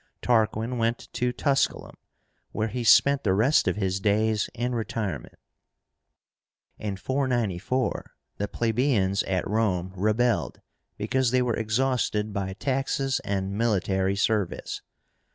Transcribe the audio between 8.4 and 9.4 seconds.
plebeians